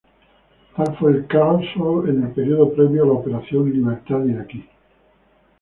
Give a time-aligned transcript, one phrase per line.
[0.75, 4.67] Tal fue el caso en el período previo a la Operación Libertad Iraquí.